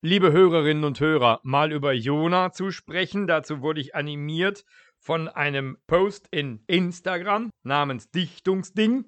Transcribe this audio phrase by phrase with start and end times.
[0.00, 3.26] liebe Hörerinnen und Hörer, mal über Jona zu sprechen.
[3.26, 4.64] Dazu wurde ich animiert
[4.98, 9.04] von einem Post in Instagram namens Dichtungsding.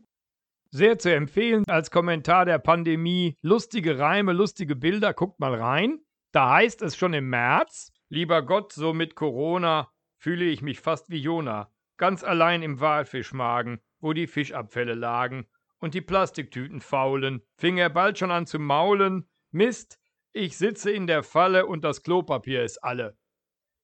[0.72, 3.36] Sehr zu empfehlen als Kommentar der Pandemie.
[3.42, 6.00] Lustige Reime, lustige Bilder, guckt mal rein.
[6.32, 11.08] Da heißt es schon im März, lieber Gott, so mit Corona fühle ich mich fast
[11.10, 15.46] wie Jona, ganz allein im Walfischmagen, wo die Fischabfälle lagen
[15.78, 19.28] und die Plastiktüten faulen, fing er bald schon an zu maulen.
[19.50, 19.99] Mist,
[20.32, 23.16] ich sitze in der Falle und das Klopapier ist alle.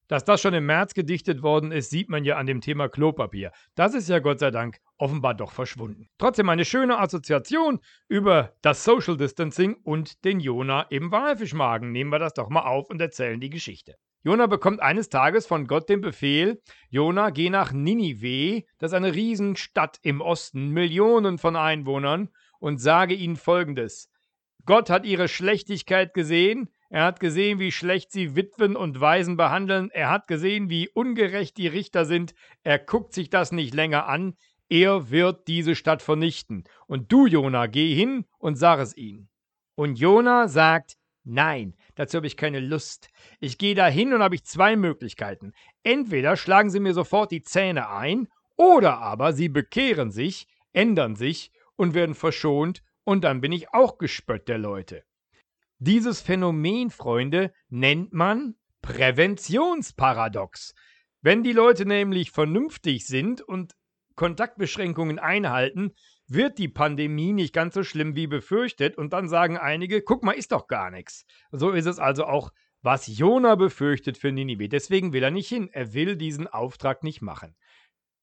[0.08, 3.50] Dass das schon im März gedichtet worden ist, sieht man ja an dem Thema Klopapier.
[3.74, 6.08] Das ist ja Gott sei Dank offenbar doch verschwunden.
[6.18, 11.90] Trotzdem eine schöne Assoziation über das Social Distancing und den Jona im Walfischmagen.
[11.90, 13.96] Nehmen wir das doch mal auf und erzählen die Geschichte.
[14.22, 19.14] Jona bekommt eines Tages von Gott den Befehl, Jona, geh nach Ninive, das ist eine
[19.14, 24.10] Riesenstadt im Osten, Millionen von Einwohnern, und sage ihnen folgendes.
[24.66, 29.90] Gott hat ihre Schlechtigkeit gesehen, er hat gesehen, wie schlecht sie Witwen und Waisen behandeln.
[29.90, 32.34] Er hat gesehen, wie ungerecht die Richter sind.
[32.62, 34.36] Er guckt sich das nicht länger an.
[34.68, 36.64] Er wird diese Stadt vernichten.
[36.86, 39.28] Und du, Jona, geh hin und sag es ihm.
[39.74, 43.08] Und Jona sagt, nein, dazu habe ich keine Lust.
[43.40, 45.52] Ich gehe da hin und habe ich zwei Möglichkeiten.
[45.82, 51.50] Entweder schlagen sie mir sofort die Zähne ein, oder aber sie bekehren sich, ändern sich
[51.76, 55.04] und werden verschont, und dann bin ich auch gespött der Leute.
[55.78, 60.74] Dieses Phänomen, Freunde, nennt man Präventionsparadox.
[61.22, 63.74] Wenn die Leute nämlich vernünftig sind und
[64.16, 65.92] Kontaktbeschränkungen einhalten,
[66.26, 70.32] wird die Pandemie nicht ganz so schlimm wie befürchtet und dann sagen einige, guck mal,
[70.32, 71.26] ist doch gar nichts.
[71.52, 72.50] So ist es also auch,
[72.82, 74.68] was Jona befürchtet für Ninive.
[74.68, 75.68] Deswegen will er nicht hin.
[75.72, 77.54] Er will diesen Auftrag nicht machen.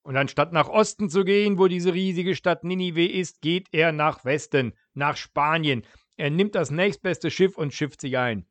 [0.04, 4.26] Und anstatt nach Osten zu gehen, wo diese riesige Stadt Ninive ist, geht er nach
[4.26, 5.84] Westen, nach Spanien.
[6.18, 8.46] Er nimmt das nächstbeste Schiff und schifft sich ein.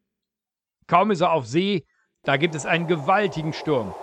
[0.86, 1.84] Kaum ist er auf See,
[2.25, 3.95] da gibt es einen gewaltigen Sturm.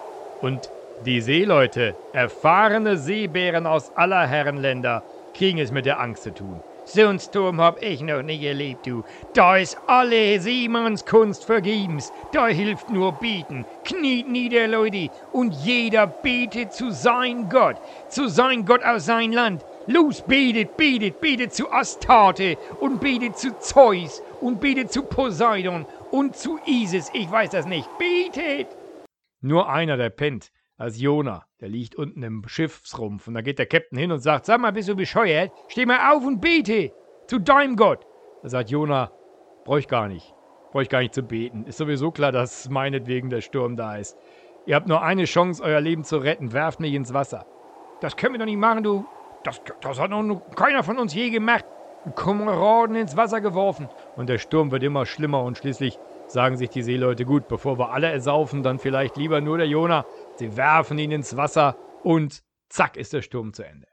[0.41, 0.69] Und
[1.05, 6.61] die Seeleute, erfahrene Seebären aus aller Herrenländer, kriegen es mit der Angst zu tun.
[6.91, 9.03] So einen Sturm hab ich noch nie erlebt, du.
[9.35, 12.11] Da ist alle Seemannskunst vergebens.
[12.31, 13.63] Da hilft nur beten.
[13.83, 17.75] Kniet nieder, Leute, und jeder betet zu sein Gott,
[18.09, 19.63] zu sein Gott aus sein Land.
[19.85, 26.35] Los, betet, betet, betet zu Astarte und betet zu Zeus und betet zu Poseidon und
[26.35, 27.11] zu Isis.
[27.13, 27.87] Ich weiß das nicht.
[27.99, 28.67] Betet!
[29.41, 31.45] Nur einer, der pennt, als Jona.
[31.61, 33.27] Der liegt unten im Schiffsrumpf.
[33.27, 35.51] Und da geht der Captain hin und sagt: Sag mal, bist du bescheuert?
[35.67, 36.91] Steh mal auf und bete
[37.27, 38.05] zu deinem Gott.
[38.41, 39.11] Da sagt Jona:
[39.65, 40.33] Brauch ich gar nicht.
[40.71, 41.65] Brauch ich gar nicht zu beten.
[41.65, 44.17] Ist sowieso klar, dass meinetwegen der Sturm da ist.
[44.65, 46.53] Ihr habt nur eine Chance, euer Leben zu retten.
[46.53, 47.45] Werft mich ins Wasser.
[48.01, 49.05] Das können wir doch nicht machen, du
[49.43, 51.65] das, das hat noch keiner von uns je gemacht.
[52.15, 53.89] Kameraden ins Wasser geworfen.
[54.15, 57.91] Und der Sturm wird immer schlimmer und schließlich sagen sich die Seeleute, gut, bevor wir
[57.91, 60.05] alle ersaufen, dann vielleicht lieber nur der Jona.
[60.39, 63.87] Sie werfen ihn ins Wasser und zack ist der Sturm zu Ende.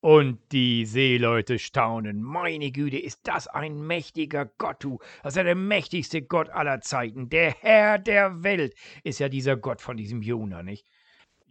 [0.00, 2.22] Und die Seeleute staunen.
[2.22, 5.00] Meine Güte, ist das ein mächtiger Gott, du.
[5.24, 7.28] Das ist ja der mächtigste Gott aller Zeiten.
[7.28, 10.86] Der Herr der Welt ist ja dieser Gott von diesem Jona, nicht?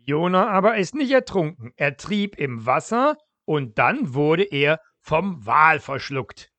[0.05, 1.73] Jona aber ist nicht ertrunken.
[1.75, 6.49] Er trieb im Wasser und dann wurde er vom Wal verschluckt.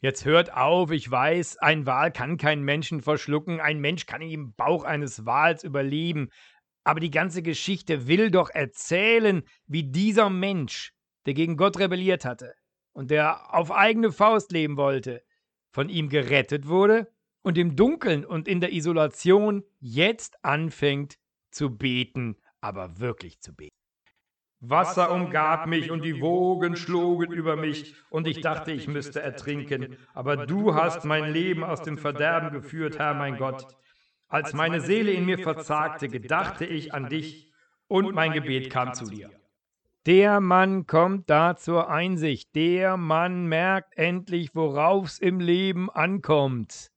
[0.00, 4.54] Jetzt hört auf, ich weiß, ein Wal kann keinen Menschen verschlucken, ein Mensch kann im
[4.54, 6.28] Bauch eines Wals überleben,
[6.86, 10.92] aber die ganze Geschichte will doch erzählen, wie dieser Mensch,
[11.26, 12.54] der gegen Gott rebelliert hatte
[12.92, 15.22] und der auf eigene Faust leben wollte,
[15.72, 21.16] von ihm gerettet wurde und im Dunkeln und in der Isolation jetzt anfängt
[21.50, 23.76] zu beten aber wirklich zu beten.
[24.60, 29.96] Wasser umgab mich und die Wogen schlugen über mich, und ich dachte, ich müsste ertrinken.
[30.14, 33.76] Aber du hast mein Leben aus dem Verderben geführt, Herr mein Gott.
[34.28, 37.52] Als meine Seele in mir verzagte, gedachte ich an dich,
[37.88, 39.30] und mein Gebet kam zu dir.
[40.06, 42.54] Der Mann kommt da zur Einsicht.
[42.54, 46.92] Der Mann merkt endlich, worauf's im Leben ankommt.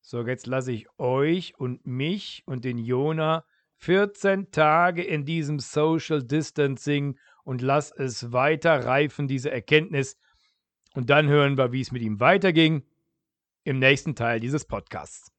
[0.00, 3.44] So, jetzt lasse ich euch und mich und den Jona
[3.78, 10.16] 14 Tage in diesem Social Distancing und lass es weiter reifen, diese Erkenntnis.
[10.94, 12.84] Und dann hören wir, wie es mit ihm weiterging
[13.64, 15.35] im nächsten Teil dieses Podcasts.